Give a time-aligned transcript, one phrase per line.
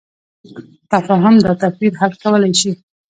[0.93, 2.71] تفاهم دا توپیر حل کولی شي.